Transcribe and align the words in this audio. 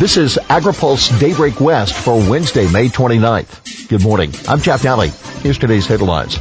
This 0.00 0.16
is 0.16 0.38
AgriPulse 0.48 1.20
Daybreak 1.20 1.60
West 1.60 1.92
for 1.92 2.14
Wednesday, 2.14 2.66
May 2.72 2.88
29th. 2.88 3.86
Good 3.90 4.02
morning. 4.02 4.32
I'm 4.48 4.58
Jeff 4.62 4.80
Daly. 4.80 5.10
Here's 5.42 5.58
today's 5.58 5.86
headlines. 5.86 6.36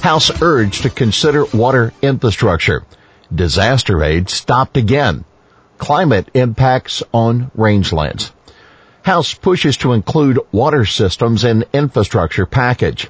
House 0.00 0.30
urged 0.40 0.84
to 0.84 0.90
consider 0.90 1.44
water 1.46 1.92
infrastructure. 2.02 2.84
Disaster 3.34 4.04
aid 4.04 4.30
stopped 4.30 4.76
again. 4.76 5.24
Climate 5.78 6.28
impacts 6.34 7.02
on 7.12 7.50
rangelands. 7.58 8.30
House 9.02 9.34
pushes 9.34 9.78
to 9.78 9.92
include 9.92 10.38
water 10.52 10.86
systems 10.86 11.42
in 11.42 11.64
infrastructure 11.72 12.46
package. 12.46 13.08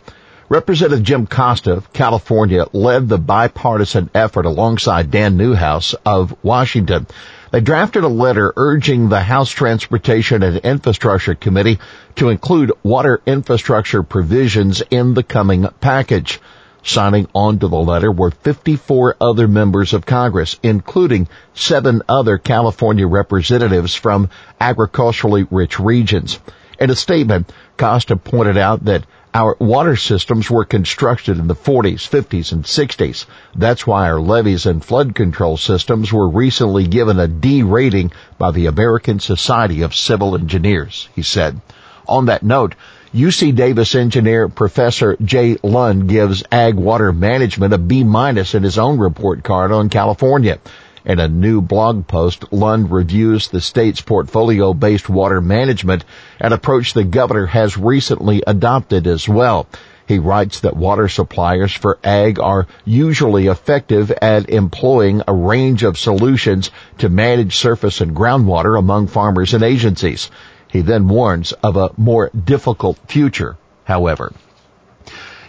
Representative 0.50 1.04
Jim 1.04 1.26
Costa 1.26 1.72
of 1.72 1.92
California 1.92 2.66
led 2.72 3.08
the 3.08 3.18
bipartisan 3.18 4.10
effort 4.14 4.44
alongside 4.44 5.10
Dan 5.10 5.36
Newhouse 5.36 5.94
of 6.04 6.36
Washington 6.42 7.06
they 7.50 7.60
drafted 7.60 8.04
a 8.04 8.08
letter 8.08 8.52
urging 8.56 9.08
the 9.08 9.20
House 9.20 9.50
Transportation 9.50 10.42
and 10.42 10.58
Infrastructure 10.58 11.34
Committee 11.34 11.80
to 12.16 12.28
include 12.28 12.72
water 12.84 13.20
infrastructure 13.26 14.04
provisions 14.04 14.82
in 14.90 15.14
the 15.14 15.24
coming 15.24 15.66
package. 15.80 16.40
Signing 16.82 17.26
on 17.34 17.58
to 17.58 17.68
the 17.68 17.76
letter 17.76 18.10
were 18.10 18.30
54 18.30 19.16
other 19.20 19.48
members 19.48 19.92
of 19.92 20.06
Congress, 20.06 20.58
including 20.62 21.28
seven 21.54 22.02
other 22.08 22.38
California 22.38 23.06
representatives 23.06 23.94
from 23.94 24.30
agriculturally 24.60 25.46
rich 25.50 25.80
regions. 25.80 26.38
In 26.78 26.88
a 26.88 26.96
statement, 26.96 27.52
Costa 27.76 28.16
pointed 28.16 28.56
out 28.56 28.84
that 28.84 29.04
our 29.32 29.56
water 29.60 29.96
systems 29.96 30.50
were 30.50 30.64
constructed 30.64 31.38
in 31.38 31.46
the 31.46 31.54
40s, 31.54 32.08
50s, 32.08 32.52
and 32.52 32.64
60s. 32.64 33.26
That's 33.54 33.86
why 33.86 34.10
our 34.10 34.20
levees 34.20 34.66
and 34.66 34.84
flood 34.84 35.14
control 35.14 35.56
systems 35.56 36.12
were 36.12 36.28
recently 36.28 36.86
given 36.86 37.20
a 37.20 37.28
D 37.28 37.62
rating 37.62 38.10
by 38.38 38.50
the 38.50 38.66
American 38.66 39.20
Society 39.20 39.82
of 39.82 39.94
Civil 39.94 40.34
Engineers, 40.34 41.08
he 41.14 41.22
said. 41.22 41.60
On 42.08 42.26
that 42.26 42.42
note, 42.42 42.74
UC 43.14 43.54
Davis 43.54 43.94
engineer 43.94 44.48
Professor 44.48 45.16
Jay 45.22 45.56
Lund 45.62 46.08
gives 46.08 46.42
ag 46.50 46.74
water 46.74 47.12
management 47.12 47.72
a 47.72 47.78
B 47.78 48.02
minus 48.04 48.54
in 48.54 48.62
his 48.62 48.78
own 48.78 48.98
report 48.98 49.44
card 49.44 49.70
on 49.70 49.88
California. 49.88 50.58
In 51.04 51.18
a 51.18 51.28
new 51.28 51.62
blog 51.62 52.06
post, 52.06 52.52
Lund 52.52 52.90
reviews 52.90 53.48
the 53.48 53.62
state's 53.62 54.02
portfolio-based 54.02 55.08
water 55.08 55.40
management, 55.40 56.04
an 56.38 56.52
approach 56.52 56.92
the 56.92 57.04
governor 57.04 57.46
has 57.46 57.78
recently 57.78 58.42
adopted 58.46 59.06
as 59.06 59.26
well. 59.26 59.66
He 60.06 60.18
writes 60.18 60.60
that 60.60 60.76
water 60.76 61.08
suppliers 61.08 61.72
for 61.72 61.98
ag 62.04 62.38
are 62.38 62.66
usually 62.84 63.46
effective 63.46 64.10
at 64.20 64.50
employing 64.50 65.22
a 65.26 65.32
range 65.32 65.84
of 65.84 65.96
solutions 65.96 66.70
to 66.98 67.08
manage 67.08 67.56
surface 67.56 68.02
and 68.02 68.14
groundwater 68.14 68.78
among 68.78 69.06
farmers 69.06 69.54
and 69.54 69.62
agencies. 69.62 70.30
He 70.68 70.82
then 70.82 71.08
warns 71.08 71.52
of 71.52 71.76
a 71.76 71.92
more 71.96 72.30
difficult 72.34 72.98
future, 73.06 73.56
however. 73.84 74.32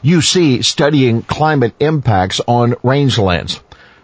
UC 0.03 0.63
studying 0.63 1.23
climate 1.23 1.73
impacts 1.79 2.39
on 2.47 2.73
rangelands. 2.83 3.59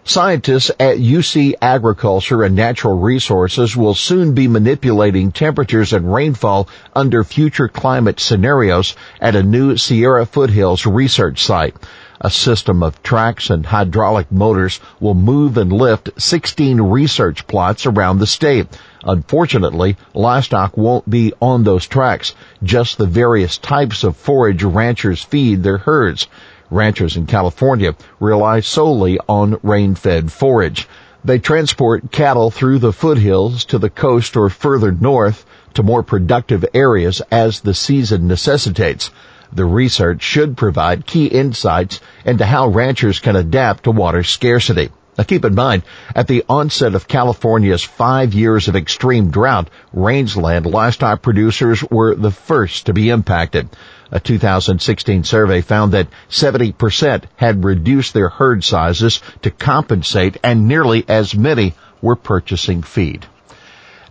Scientists 0.08 0.70
at 0.80 0.96
UC 0.96 1.52
Agriculture 1.60 2.42
and 2.42 2.56
Natural 2.56 2.98
Resources 2.98 3.76
will 3.76 3.92
soon 3.92 4.32
be 4.32 4.48
manipulating 4.48 5.30
temperatures 5.30 5.92
and 5.92 6.14
rainfall 6.14 6.66
under 6.96 7.22
future 7.22 7.68
climate 7.68 8.18
scenarios 8.18 8.96
at 9.20 9.36
a 9.36 9.42
new 9.42 9.76
Sierra 9.76 10.24
Foothills 10.24 10.86
research 10.86 11.44
site. 11.44 11.76
A 12.22 12.30
system 12.30 12.82
of 12.82 13.02
tracks 13.02 13.50
and 13.50 13.66
hydraulic 13.66 14.32
motors 14.32 14.80
will 14.98 15.12
move 15.12 15.58
and 15.58 15.70
lift 15.70 16.08
16 16.16 16.80
research 16.80 17.46
plots 17.46 17.84
around 17.84 18.18
the 18.18 18.26
state. 18.26 18.66
Unfortunately, 19.04 19.98
livestock 20.14 20.74
won't 20.74 21.10
be 21.10 21.34
on 21.42 21.64
those 21.64 21.86
tracks, 21.86 22.34
just 22.62 22.96
the 22.96 23.06
various 23.06 23.58
types 23.58 24.04
of 24.04 24.16
forage 24.16 24.64
ranchers 24.64 25.22
feed 25.22 25.62
their 25.62 25.78
herds. 25.78 26.26
Ranchers 26.70 27.16
in 27.16 27.26
California 27.26 27.94
rely 28.20 28.60
solely 28.60 29.18
on 29.28 29.58
rain-fed 29.62 30.30
forage. 30.30 30.86
They 31.24 31.38
transport 31.38 32.12
cattle 32.12 32.50
through 32.50 32.78
the 32.78 32.92
foothills 32.92 33.64
to 33.66 33.78
the 33.78 33.90
coast 33.90 34.36
or 34.36 34.48
further 34.50 34.92
north 34.92 35.44
to 35.74 35.82
more 35.82 36.02
productive 36.02 36.64
areas 36.74 37.20
as 37.30 37.60
the 37.60 37.74
season 37.74 38.28
necessitates. 38.28 39.10
The 39.52 39.64
research 39.64 40.22
should 40.22 40.56
provide 40.56 41.06
key 41.06 41.26
insights 41.26 42.00
into 42.24 42.44
how 42.44 42.68
ranchers 42.68 43.18
can 43.18 43.34
adapt 43.34 43.84
to 43.84 43.90
water 43.90 44.22
scarcity. 44.22 44.90
Now 45.18 45.24
keep 45.24 45.44
in 45.44 45.56
mind, 45.56 45.82
at 46.14 46.28
the 46.28 46.44
onset 46.48 46.94
of 46.94 47.08
California's 47.08 47.82
five 47.82 48.34
years 48.34 48.68
of 48.68 48.76
extreme 48.76 49.32
drought, 49.32 49.68
rangeland 49.92 50.64
livestock 50.64 51.22
producers 51.22 51.82
were 51.82 52.14
the 52.14 52.30
first 52.30 52.86
to 52.86 52.92
be 52.92 53.10
impacted. 53.10 53.68
A 54.12 54.20
2016 54.20 55.24
survey 55.24 55.60
found 55.60 55.92
that 55.92 56.06
70% 56.30 57.24
had 57.34 57.64
reduced 57.64 58.14
their 58.14 58.28
herd 58.28 58.62
sizes 58.62 59.20
to 59.42 59.50
compensate 59.50 60.36
and 60.44 60.68
nearly 60.68 61.04
as 61.08 61.34
many 61.34 61.74
were 62.00 62.14
purchasing 62.14 62.84
feed. 62.84 63.26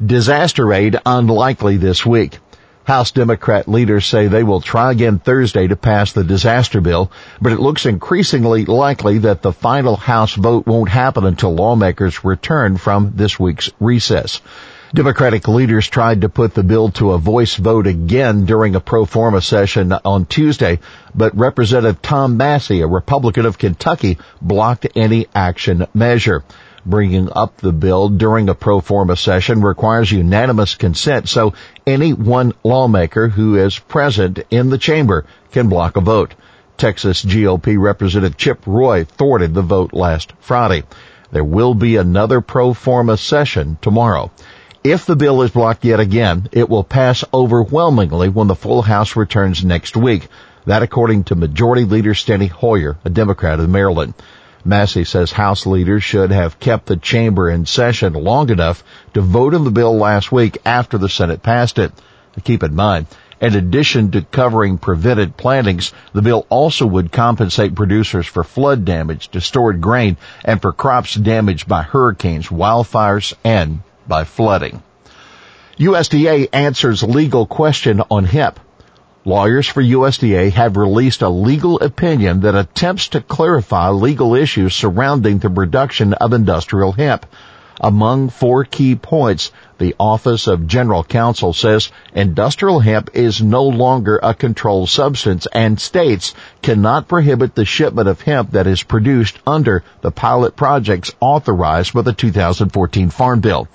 Disaster 0.06 0.73
aid 0.73 1.00
unlikely 1.06 1.78
this 1.78 2.06
week. 2.06 2.40
House 2.88 3.12
Democrat 3.12 3.68
leaders 3.68 4.06
say 4.06 4.28
they 4.28 4.44
will 4.44 4.62
try 4.62 4.94
again 4.94 5.20
Thursday 5.20 5.68
to 5.68 5.75
pass 5.75 6.14
the 6.14 6.24
disaster 6.24 6.80
bill, 6.80 7.12
but 7.42 7.52
it 7.52 7.59
looks 7.59 7.86
increasingly 7.86 8.64
likely 8.64 9.18
that 9.18 9.42
the 9.42 9.52
final 9.52 9.98
House 9.98 10.36
vote 10.36 10.66
won't 10.66 10.88
happen 10.88 11.26
until 11.26 11.53
lawmakers 11.53 12.24
return 12.24 12.78
from 12.78 13.12
this 13.14 13.38
week's 13.38 13.70
recess. 13.81 14.40
Democratic 14.94 15.50
leaders 15.50 15.86
tried 15.90 16.22
to 16.22 16.30
put 16.30 16.53
the 16.53 16.64
bill 16.64 16.90
to 16.92 17.12
a 17.12 17.18
voice 17.18 17.58
vote 17.58 17.88
again 17.88 18.46
during 18.46 18.74
a 18.74 18.80
pro 18.80 19.03
forma 19.03 19.42
session 19.42 19.92
on 19.92 20.26
Tuesday, 20.26 20.80
but 21.14 21.38
Representative 21.38 22.02
Tom 22.02 22.38
Massie, 22.38 22.80
a 22.80 22.88
Republican 22.88 23.46
of 23.46 23.58
Kentucky, 23.58 24.18
blocked 24.42 24.88
any 24.96 25.28
action 25.36 25.86
measure 25.94 26.42
bringing 26.90 27.30
up 27.31 27.58
the 27.58 27.72
bill 27.72 28.09
during 28.09 28.50
a 28.50 28.56
pro 28.56 28.81
forma 28.81 29.16
session 29.16 29.62
requires 29.62 30.12
unanimous 30.12 30.75
consent, 30.75 31.30
so 31.30 31.53
any 31.86 32.14
one 32.14 32.53
lawmaker 32.64 33.28
who 33.28 33.56
is 33.56 33.78
present 33.78 34.40
in 34.50 34.70
the 34.70 34.78
chamber 34.78 35.26
can 35.52 35.70
block 35.70 35.97
a 35.97 36.02
vote. 36.02 36.34
Texas 36.78 37.26
GOP 37.26 37.80
Representative 37.80 38.38
Chip 38.38 38.59
Roy 38.66 39.03
thwarted 39.03 39.53
the 39.53 39.62
vote 39.62 39.94
last 39.94 40.34
Friday. 40.40 40.84
There 41.31 41.44
will 41.44 41.74
be 41.74 41.97
another 41.97 42.40
pro 42.40 42.74
forma 42.74 43.18
session 43.18 43.78
tomorrow. 43.81 44.31
If 44.84 45.06
the 45.06 45.16
bill 45.16 45.42
is 45.42 45.52
blocked 45.52 45.84
yet 45.84 46.00
again, 46.00 46.47
it 46.52 46.70
will 46.70 46.84
pass 46.84 47.26
overwhelmingly 47.34 48.30
when 48.30 48.47
the 48.47 48.56
full 48.56 48.81
House 48.81 49.16
returns 49.16 49.66
next 49.66 49.97
week. 49.97 50.28
That 50.66 50.84
according 50.84 51.26
to 51.26 51.36
Majority 51.36 51.84
Leader 51.84 52.14
Steny 52.14 52.50
Hoyer, 52.50 52.97
a 53.03 53.09
Democrat 53.09 53.59
of 53.59 53.70
Maryland. 53.70 54.14
Massie 54.67 55.05
says 55.05 55.31
House 55.31 55.66
leaders 55.66 56.03
should 56.03 56.31
have 56.31 56.59
kept 56.59 56.88
the 56.88 56.97
chamber 56.97 57.50
in 57.50 57.66
session 57.66 58.13
long 58.13 58.50
enough 58.50 58.83
to 59.13 59.22
vote 59.22 59.53
on 59.53 59.63
the 59.63 59.72
bill 59.72 59.97
last 59.97 60.31
week 60.31 60.57
after 60.66 60.97
the 60.97 61.07
Senate 61.09 61.41
passed 61.41 61.79
it. 61.79 61.91
Keep 62.44 62.63
in 62.63 62.75
mind, 62.75 63.07
in 63.39 63.55
addition 63.55 64.11
to 64.11 64.22
covering 64.22 64.78
prevented 64.78 65.38
plantings, 65.38 65.94
the 66.13 66.22
bill 66.22 66.45
also 66.50 66.85
would 66.85 67.11
compensate 67.11 67.75
producers 67.75 68.28
for 68.28 68.44
flood 68.44 68.83
damage 68.83 69.29
to 69.29 69.41
stored 69.41 69.79
grain 69.79 70.17
and 70.44 70.61
for 70.61 70.73
crops 70.73 71.16
damaged 71.16 71.67
by 71.67 71.81
hurricanes, 71.81 72.47
wildfires, 72.47 73.34
and 73.44 73.79
by 74.07 74.23
flooding. 74.23 74.84
USDA 75.78 76.49
answers 76.51 77.03
legal 77.03 77.45
question 77.45 78.01
on 78.09 78.25
hemp. 78.25 78.59
Lawyers 79.28 79.68
for 79.68 79.84
USDA 79.84 80.54
have 80.54 80.78
released 80.78 81.22
a 81.22 81.28
legal 81.28 81.82
opinion 81.82 82.40
that 82.44 82.56
attempts 82.56 83.10
to 83.10 83.20
clarify 83.20 83.90
legal 83.90 84.34
issues 84.34 84.74
surrounding 84.74 85.40
the 85.40 85.50
production 85.50 86.14
of 86.14 86.32
industrial 86.32 86.94
hemp. 86.94 87.26
Among 87.82 88.30
four 88.30 88.64
key 88.64 88.96
points, 88.96 89.52
the 89.80 89.94
Office 90.00 90.48
of 90.48 90.66
General 90.66 91.04
Counsel 91.04 91.52
says 91.52 91.91
industrial 92.14 92.79
hemp 92.79 93.09
is 93.16 93.41
no 93.41 93.66
longer 93.66 94.18
a 94.24 94.34
controlled 94.34 94.88
substance 94.88 95.46
and 95.52 95.78
states 95.78 96.34
cannot 96.62 97.09
prohibit 97.09 97.53
the 97.53 97.66
shipment 97.66 98.08
of 98.08 98.22
hemp 98.22 98.52
that 98.52 98.66
is 98.66 98.82
produced 98.82 99.40
under 99.46 99.84
the 100.00 100.12
pilot 100.12 100.56
projects 100.56 101.12
authorized 101.20 101.94
by 101.94 102.02
the 102.02 102.14
2014 102.14 103.09
Farm 103.09 103.41
Bill. 103.41 103.68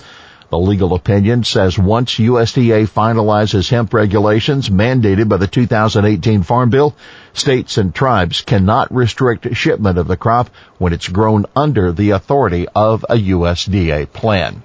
The 0.53 0.59
legal 0.59 0.93
opinion 0.93 1.45
says 1.45 1.79
once 1.79 2.17
USDA 2.17 2.87
finalizes 2.87 3.71
hemp 3.71 3.95
regulations 3.95 4.69
mandated 4.69 5.27
by 5.27 5.39
the 5.39 5.47
2018 5.47 6.43
Farm 6.43 6.69
Bill, 6.69 6.95
states 7.33 7.79
and 7.79 7.95
tribes 7.95 8.43
cannot 8.43 8.95
restrict 8.95 9.57
shipment 9.57 9.97
of 9.97 10.09
the 10.09 10.19
crop 10.19 10.51
when 10.77 10.93
it's 10.93 11.09
grown 11.09 11.47
under 11.57 11.91
the 11.91 12.11
authority 12.11 12.69
of 12.75 13.03
a 13.09 13.15
USDA 13.15 14.13
plan. 14.13 14.63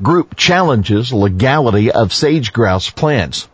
Group 0.00 0.34
challenges 0.34 1.12
legality 1.12 1.92
of 1.92 2.14
sage 2.14 2.54
grouse 2.54 2.88
plans. 2.88 3.46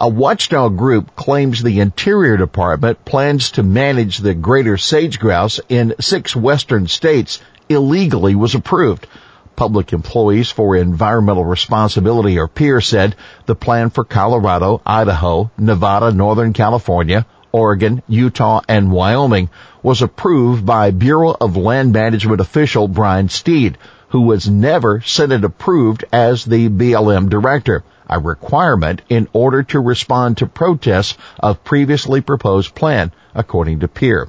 A 0.00 0.08
watchdog 0.08 0.76
group 0.76 1.14
claims 1.14 1.62
the 1.62 1.78
Interior 1.78 2.36
Department 2.36 3.04
plans 3.04 3.52
to 3.52 3.62
manage 3.62 4.18
the 4.18 4.34
greater 4.34 4.76
sage 4.76 5.20
grouse 5.20 5.60
in 5.68 5.94
six 6.00 6.34
western 6.34 6.88
states 6.88 7.40
illegally 7.68 8.34
was 8.34 8.56
approved 8.56 9.06
Public 9.56 9.92
Employees 9.92 10.50
for 10.50 10.76
Environmental 10.76 11.44
Responsibility 11.44 12.38
or 12.38 12.48
PEER 12.48 12.80
said 12.80 13.16
the 13.46 13.54
plan 13.54 13.90
for 13.90 14.04
Colorado, 14.04 14.80
Idaho, 14.84 15.50
Nevada, 15.58 16.12
Northern 16.12 16.52
California, 16.52 17.26
Oregon, 17.52 18.02
Utah, 18.08 18.62
and 18.68 18.90
Wyoming 18.90 19.48
was 19.82 20.02
approved 20.02 20.66
by 20.66 20.90
Bureau 20.90 21.36
of 21.40 21.56
Land 21.56 21.92
Management 21.92 22.40
official 22.40 22.88
Brian 22.88 23.28
Steed, 23.28 23.78
who 24.08 24.22
was 24.22 24.48
never 24.48 25.00
Senate 25.00 25.44
approved 25.44 26.04
as 26.12 26.44
the 26.44 26.68
BLM 26.68 27.28
director, 27.28 27.84
a 28.10 28.18
requirement 28.18 29.02
in 29.08 29.28
order 29.32 29.62
to 29.62 29.80
respond 29.80 30.38
to 30.38 30.46
protests 30.46 31.16
of 31.38 31.62
previously 31.64 32.20
proposed 32.20 32.74
plan, 32.74 33.12
according 33.34 33.80
to 33.80 33.88
PEER. 33.88 34.28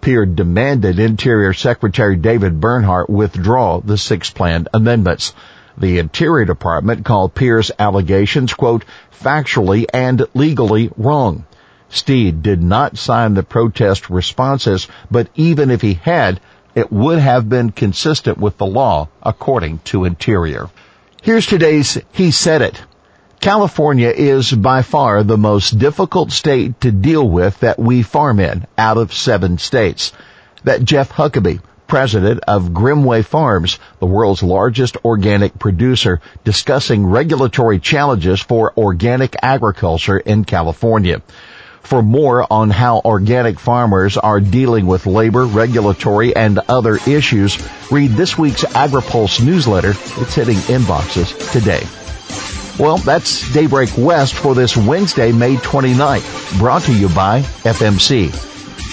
PEER 0.00 0.26
demanded 0.26 0.98
Interior 0.98 1.52
Secretary 1.52 2.16
David 2.16 2.60
Bernhardt 2.60 3.10
withdraw 3.10 3.80
the 3.80 3.98
six 3.98 4.30
planned 4.30 4.68
amendments. 4.72 5.34
The 5.76 5.98
Interior 5.98 6.44
Department 6.44 7.04
called 7.04 7.34
PEER's 7.34 7.70
allegations, 7.78 8.54
quote, 8.54 8.84
factually 9.22 9.86
and 9.92 10.26
legally 10.34 10.90
wrong. 10.96 11.44
Steed 11.88 12.42
did 12.42 12.62
not 12.62 12.98
sign 12.98 13.34
the 13.34 13.42
protest 13.42 14.08
responses, 14.10 14.88
but 15.10 15.28
even 15.34 15.70
if 15.70 15.80
he 15.80 15.94
had, 15.94 16.40
it 16.74 16.92
would 16.92 17.18
have 17.18 17.48
been 17.48 17.70
consistent 17.70 18.38
with 18.38 18.56
the 18.58 18.66
law, 18.66 19.08
according 19.22 19.78
to 19.84 20.04
Interior. 20.04 20.68
Here's 21.22 21.46
today's 21.46 21.98
He 22.12 22.30
Said 22.30 22.62
It. 22.62 22.82
California 23.40 24.08
is 24.08 24.50
by 24.50 24.82
far 24.82 25.22
the 25.22 25.38
most 25.38 25.78
difficult 25.78 26.32
state 26.32 26.80
to 26.80 26.90
deal 26.90 27.28
with 27.28 27.60
that 27.60 27.78
we 27.78 28.02
farm 28.02 28.40
in 28.40 28.66
out 28.76 28.96
of 28.96 29.14
seven 29.14 29.58
states. 29.58 30.12
That 30.64 30.82
Jeff 30.82 31.12
Huckaby, 31.12 31.60
president 31.86 32.40
of 32.48 32.70
Grimmway 32.70 33.24
Farms, 33.24 33.78
the 34.00 34.06
world's 34.06 34.42
largest 34.42 34.96
organic 35.04 35.56
producer, 35.56 36.20
discussing 36.42 37.06
regulatory 37.06 37.78
challenges 37.78 38.40
for 38.40 38.72
organic 38.76 39.36
agriculture 39.40 40.18
in 40.18 40.44
California. 40.44 41.22
For 41.82 42.02
more 42.02 42.44
on 42.52 42.70
how 42.70 43.00
organic 43.04 43.60
farmers 43.60 44.16
are 44.16 44.40
dealing 44.40 44.86
with 44.86 45.06
labor, 45.06 45.46
regulatory, 45.46 46.34
and 46.34 46.58
other 46.68 46.96
issues, 47.06 47.56
read 47.90 48.10
this 48.10 48.36
week's 48.36 48.64
AgriPulse 48.64 49.42
newsletter. 49.42 49.90
It's 49.90 50.34
hitting 50.34 50.56
inboxes 50.56 51.52
today. 51.52 51.86
Well, 52.78 52.98
that's 52.98 53.52
Daybreak 53.52 53.90
West 53.98 54.34
for 54.34 54.54
this 54.54 54.76
Wednesday, 54.76 55.32
May 55.32 55.56
29th, 55.56 56.58
brought 56.58 56.82
to 56.82 56.92
you 56.92 57.08
by 57.08 57.40
FMC. 57.64 58.32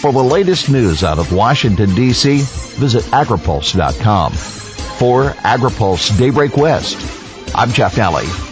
For 0.01 0.11
the 0.11 0.23
latest 0.23 0.69
news 0.69 1.03
out 1.03 1.19
of 1.19 1.31
Washington, 1.31 1.93
D.C., 1.93 2.41
visit 2.77 3.03
agripulse.com. 3.05 4.33
For 4.33 5.31
AgriPulse 5.31 6.17
Daybreak 6.17 6.57
West, 6.57 6.97
I'm 7.55 7.71
Jeff 7.71 7.95
Nalley. 7.95 8.44